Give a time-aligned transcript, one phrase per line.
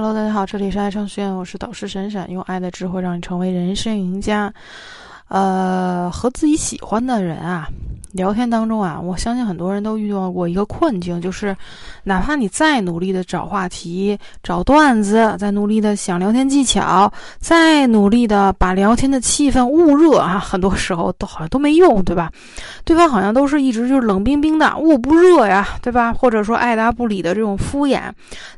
[0.00, 4.54] Hello，大家好，这里是爱程序院，我是导师闪闪，用爱的智慧让你成为人生赢家。
[5.26, 7.68] 呃，和自己喜欢的人啊。
[8.12, 11.54] 聊天当中啊，我相信很多人都遇到过一个困境，就是
[12.04, 22.30] 哪怕你再努力的找话题、找段子，再努力的想聊天技巧，再努力的把聊天的气氛捂热啊，很多时候都好像都没用，对吧？
[22.84, 26.12] 对方好像都是一直就是冷冰冰的，捂不热呀，对吧？
[26.12, 28.00] 或者说爱答不理的这种敷衍，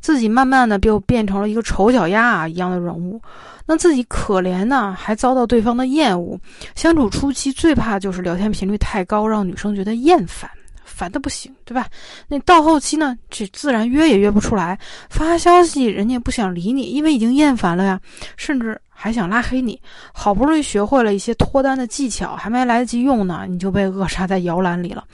[0.00, 3.20] 自己慢慢的就变成了一个丑小鸭一样的人物。
[3.66, 6.36] 那自己可怜呢，还遭到对方的厌恶。
[6.74, 10.48] 相处初期最怕就是聊天频率太高，让女生觉得厌烦，
[10.84, 11.86] 烦的不行，对吧？
[12.28, 18.00] 那到后期呢，这自然约也约不出来，发消息人家也不想理你，因为已经厌烦了呀，
[18.36, 19.80] 甚至还想拉黑你。
[20.12, 25.04] 好不容易学会了一些脱单的技巧，还没来得及用呢，你就被扼杀在摇篮里了。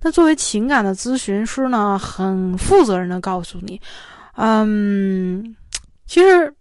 [0.00, 3.80] 那作为情感的咨询师呢，很负责任的告诉你，
[4.36, 5.54] 嗯，
[6.06, 6.54] 其实。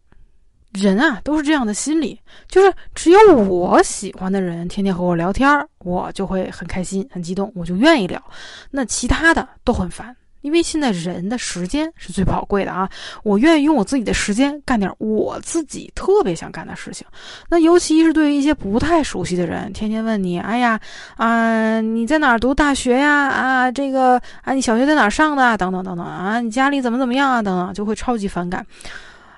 [0.74, 8.22] 人啊，都是这样的心理，就是只有我喜欢的人天天和我聊天儿，我就会很开心、很激动，我就愿意聊。
[8.70, 12.90] 那其他的都很烦，因为现在人的时间是最宝贵的啊！
[13.24, 17.06] 我愿意用我自己的时间干点我自己特别想干的事情。
[17.50, 20.80] 那尤其是对于一些不太熟悉的人，天天问你：“哎呀，
[21.18, 23.28] 啊，你在哪儿读大学呀？
[23.28, 25.58] 啊，这个啊，你小学在哪儿上的？
[25.58, 27.42] 等等等等啊，你家里怎么怎么样啊？
[27.42, 28.66] 等等，就会超级反感。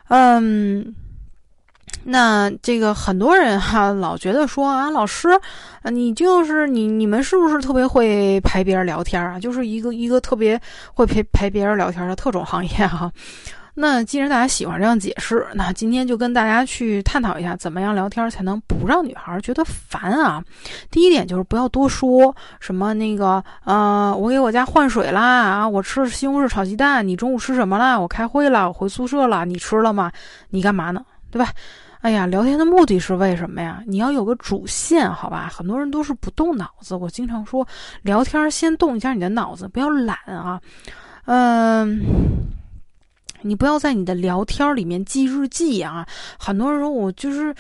[0.10, 0.94] 嗯。
[2.06, 5.30] 那这个很多人哈，老觉得说啊，老师，
[5.84, 9.40] 你就是你，你们是不是特别会陪别人聊天啊？
[9.40, 10.60] 就是一个一个特别
[10.94, 13.12] 会陪陪别人聊天的特种行业哈。
[13.76, 20.44] 那既然大家喜欢这样解释，那今天就跟大家去探讨一下，怎么样聊天才能不让女孩觉得烦啊？
[20.92, 28.00] 第一点就是不要多说什么那个，呃，我给我家换水啦啊，我吃西红柿炒鸡蛋，你中午吃什么啦？
[28.00, 30.12] 我开会了，我回宿舍了，你吃了吗？
[30.50, 31.04] 你干嘛呢？
[31.34, 31.52] 对吧？
[32.02, 33.82] 哎呀，聊天的目的是为什么呀？
[33.88, 35.50] 你要有个主线，好吧？
[35.52, 36.96] 很多人都是不动脑子。
[36.96, 37.68] 我经常说，
[38.04, 40.62] 聊天先动一下你的脑子，不要懒啊。
[41.26, 42.00] 嗯，
[43.42, 46.08] 你不要在你的聊天里面记日记啊。
[46.38, 47.56] 很多人说我就是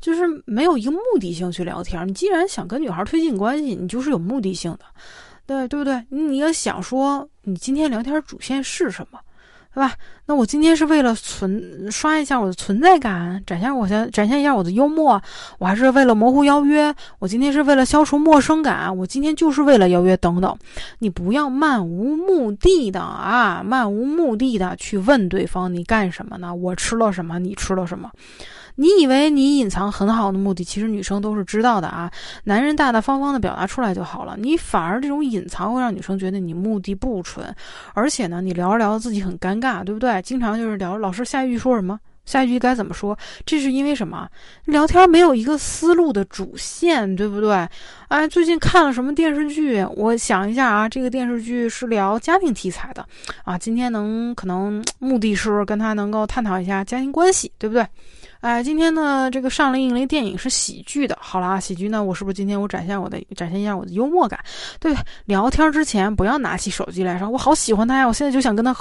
[0.00, 2.06] 就是没有一个目的性去聊天。
[2.06, 4.84] 你既然想跟女孩推进关系，你就是有目的性的，
[5.46, 6.00] 对对不对？
[6.10, 9.18] 你要想说你今天聊天主线是什么？
[9.76, 9.92] 对吧？
[10.24, 15.20] 那我今天是为了存刷一下我的存在感，展现我先展现一下我的幽默，
[15.58, 16.94] 我还是为了模糊邀约？
[17.18, 18.96] 我今天是为了消除陌生感？
[18.96, 20.56] 我今天就是为了邀约等等。
[21.00, 26.54] 你不要漫无目的的啊，漫无目的的去问对方你干什么呢？
[26.54, 27.38] 我吃了什么？
[27.38, 28.10] 你吃了什么？
[28.76, 32.10] 你以为你隐藏很好的目的，其实女生都是知道的啊。
[32.44, 34.36] 男人大大方方的表达出来就好了。
[34.38, 37.52] 你反而这种隐藏会让女生觉得你目的不纯，
[37.94, 40.20] 而且呢，你聊着聊着自己很尴尬，对不对？
[40.22, 43.16] 经常就是聊老师下一句说什么，下一句该怎么说？
[43.46, 44.28] 这是因为什么？
[44.66, 47.66] 聊天没有一个思路的主线，对不对？
[48.08, 49.82] 哎，最近看了什么电视剧？
[49.96, 53.06] 我想一下啊，这个电视剧是聊家庭题材的
[53.44, 53.56] 啊。
[53.56, 57.86] 今天能可能目的是跟他能够探讨一下家庭关系，对不对？
[58.46, 61.18] 哎，今天呢，这个上了映了一电影是喜剧的。
[61.20, 64.38] 好了啊，喜剧呢，我是不是今天我展现我的展现一下我的幽默感？
[64.78, 68.72] 对，聊天之前不要拿起手机来说，我好喜欢他呀，我现在就想跟他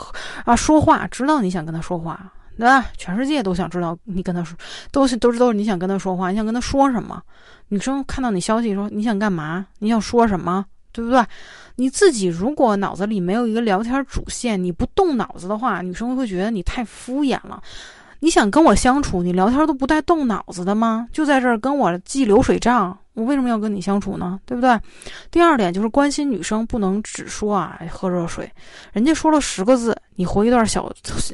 [0.44, 2.86] 啊说话，知道你想跟他说话，对吧？
[2.96, 4.56] 全世界都想知道你跟他说，
[4.92, 7.20] 都是都知道你想跟他说话，你想跟他说什么？
[7.70, 9.66] 女生看到你消息说你想干嘛？
[9.80, 10.64] 你想说什么？
[10.92, 11.26] 对不对？
[11.78, 17.60] 你自己如果脑子里没有一个聊天主线，你不动脑子的话，女生会觉得你太敷衍了。
[18.20, 21.08] 你想跟我相处，你聊天都不带动脑子的吗？
[21.12, 24.40] 就在这儿跟我记流水账，我为什么要跟你相处呢？
[24.46, 24.80] 对不对？
[25.30, 28.52] 第二点就是关心女生不能只说啊喝热水，
[28.94, 30.92] 人家说了十个字，你回一段小，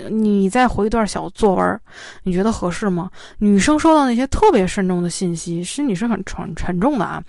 [0.09, 1.79] 你再回一段小作文，
[2.23, 3.09] 你觉得合适吗？
[3.37, 7.23] 女生收到那些特别慎重的信息，心里是很沉沉重的啊，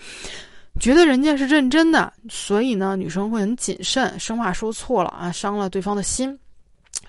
[0.81, 6.37] 觉得人家是认真的，所以呢，女生会很谨慎，生怕说错了啊，伤了对方的心。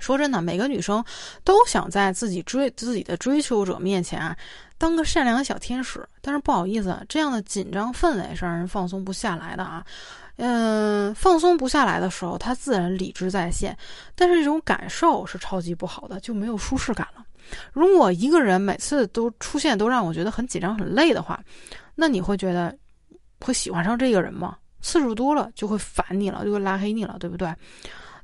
[0.04, 1.04] 说真的，每个女生
[1.44, 4.36] 都想在自己追自己的追求者面前啊，
[4.78, 6.06] 当个善良的小天使。
[6.22, 9.84] 但是不好意思，这样的紧张氛围是让人放松不下来的啊。
[10.36, 13.78] 嗯，放松不下来的时候，他自然理智在线，
[14.16, 17.24] 但是这种感受是超级不好的，就没有舒适感了。
[17.72, 21.40] 如果一个人每次都出现都让我觉得很紧张很累的话，
[21.96, 22.76] 那你会觉得
[23.40, 24.58] 会喜欢上这个人吗？
[24.82, 27.48] 次数多了就会烦你了，就会拉黑你了，对不对？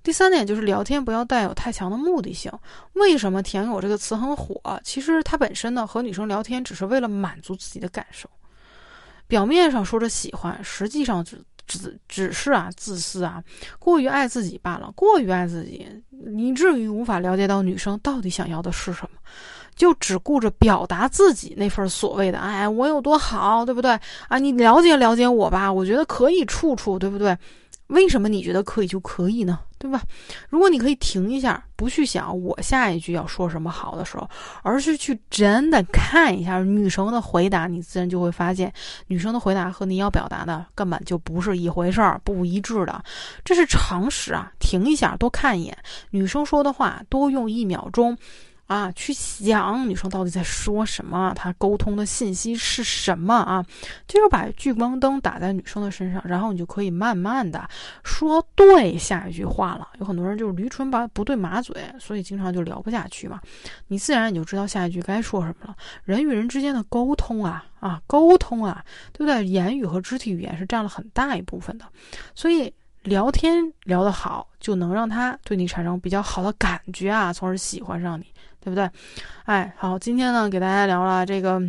[0.02, 2.52] 第三点就是聊天不要带有太强的目的性。
[2.94, 4.60] 为什么“舔狗”这个词很火？
[4.84, 8.30] 其实它本身呢，和女生聊天只是为了满足自己的感受。
[9.28, 13.44] 表面上说着喜欢，实际上只只只是啊自私啊，
[13.78, 15.86] 过于爱自己罢了，过于爱自己，
[16.36, 19.20] 以至于无法了解到女生到底想要的是什么，
[19.76, 23.92] 就只顾着表达自己那份所谓的哎我有多好，对不对
[24.30, 24.40] 啊？
[24.40, 27.38] 你了解了解我吧，我觉得可以处处，对不对？
[27.90, 29.60] 为什么你觉得可以就可以呢？
[29.78, 30.02] 对吧？
[30.50, 34.30] 如果你可以停一下，不去想我下一句要说什么好的时候，
[34.62, 38.72] 而是去真的看一下女生的回答，你自然就会发现，
[39.08, 43.02] 女生的回答和你要表达的根本就不是一回事儿，不一致的。
[43.44, 44.52] 这是常识啊！
[44.60, 45.78] 停一下，多看一眼
[46.12, 48.18] 女生说的话，多用一秒钟。
[48.70, 53.66] 啊，去想女生到底在说什么，她沟通的信息是什么啊？
[54.08, 57.68] 就是把聚光灯打在女生的身上，然后你就可以慢慢的
[58.04, 59.88] 说对下一句话了。
[60.00, 63.42] 有很多人就是驴唇把不对马嘴，所以经常就聊不下去嘛。
[63.88, 65.76] 你自然你就知道下一句该说什么了。
[66.04, 69.44] 人与人之间的沟通啊啊，沟通啊，对不对？
[69.48, 71.86] 言语和肢体语言是占了很大一部分的，
[72.36, 72.72] 所以
[73.02, 78.26] 聊天聊得好，就能让他对你产生比较好的感觉啊，从而喜欢上你。
[78.62, 78.90] 对不对？
[79.46, 81.62] 哎，好，今天呢，给大家聊了这个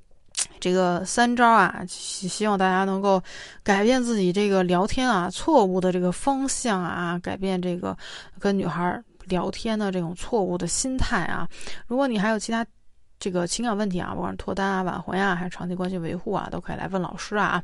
[0.58, 3.22] 这个三招啊，希希望大家能够
[3.62, 7.94] 改变自己这个聊天啊错误的这个方向啊，改变这个
[8.38, 11.46] 跟女孩聊天的这种错误的心态啊。
[11.86, 12.64] 如果你还有其他
[13.18, 17.62] 这个情感问题啊，不管是脱单啊、挽回啊，还是长期关系维护啊，都可以来问老师啊。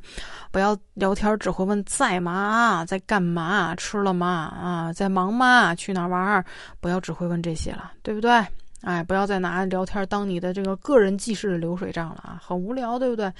[0.50, 2.84] 不要聊天只会问在吗？
[2.86, 3.74] 在干嘛？
[3.76, 4.28] 吃了吗？
[4.28, 5.74] 啊，在忙吗？
[5.74, 6.44] 去哪儿玩？
[6.80, 8.44] 不要只会问这些了，对不对？
[8.84, 13.32] 哎，不要再拿聊天当你的这个个人记事的流水账了啊，很无聊，对不对？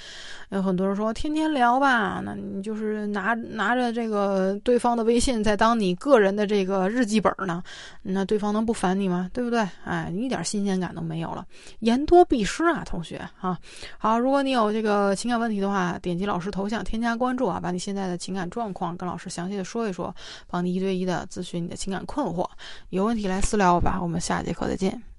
[0.48, 7.62] 有很多人说天天聊吧，那你就是拿拿着这个对方的微信在当你个人的这个日记本呢，
[8.02, 9.30] 那对方能不烦你吗？
[9.32, 9.68] 对不对？
[9.84, 11.46] 哎，你一点新鲜感都没有了，
[11.80, 13.58] 言多必失啊，同学啊。
[13.98, 20.14] 好，如果你有这个情感问题的话，点击老师头像添加关注啊，把你现在的情感状况跟老师详细的说一说，
[20.46, 22.48] 帮你一对一的咨询你的情感困惑。
[22.90, 25.13] 有问题来私聊我吧，我们下节课再见。